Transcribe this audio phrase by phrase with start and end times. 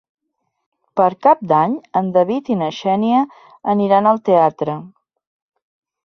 [0.99, 3.19] Per Cap d'Any en David i na Xènia
[3.75, 4.79] aniran al teatre.